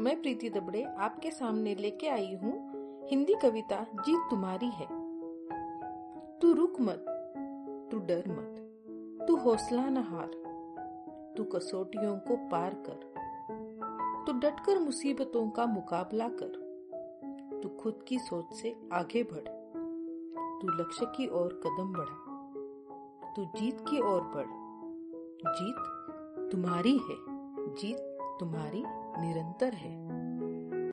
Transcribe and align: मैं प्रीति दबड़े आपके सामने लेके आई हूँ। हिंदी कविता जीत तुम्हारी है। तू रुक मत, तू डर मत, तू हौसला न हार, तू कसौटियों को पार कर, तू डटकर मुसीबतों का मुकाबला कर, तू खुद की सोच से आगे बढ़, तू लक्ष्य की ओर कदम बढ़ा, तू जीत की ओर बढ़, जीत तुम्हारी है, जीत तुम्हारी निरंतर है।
मैं 0.00 0.22
प्रीति 0.22 0.50
दबड़े 0.50 0.82
आपके 0.82 1.30
सामने 1.30 1.74
लेके 1.74 2.08
आई 2.08 2.34
हूँ। 2.34 2.52
हिंदी 3.10 3.34
कविता 3.34 3.86
जीत 3.94 4.26
तुम्हारी 4.30 4.68
है। 4.68 4.86
तू 6.40 6.52
रुक 6.52 6.80
मत, 6.80 7.04
तू 7.90 7.98
डर 7.98 8.24
मत, 8.28 9.26
तू 9.28 9.36
हौसला 9.36 9.88
न 9.88 9.96
हार, 9.96 10.30
तू 11.36 11.44
कसौटियों 11.44 12.16
को 12.18 12.36
पार 12.36 12.74
कर, 12.88 13.12
तू 14.26 14.32
डटकर 14.32 14.78
मुसीबतों 14.78 15.50
का 15.50 15.66
मुकाबला 15.66 16.28
कर, 16.28 16.62
तू 17.62 17.68
खुद 17.68 18.04
की 18.08 18.18
सोच 18.18 18.54
से 18.54 18.76
आगे 18.92 19.22
बढ़, 19.22 19.48
तू 20.62 20.68
लक्ष्य 20.68 21.06
की 21.06 21.28
ओर 21.28 21.60
कदम 21.66 21.92
बढ़ा, 21.92 23.32
तू 23.36 23.44
जीत 23.44 23.80
की 23.80 24.00
ओर 24.00 24.20
बढ़, 24.20 24.46
जीत 25.52 26.50
तुम्हारी 26.52 26.98
है, 26.98 27.16
जीत 27.74 28.18
तुम्हारी 28.40 28.84
निरंतर 29.18 29.74
है। 29.74 30.23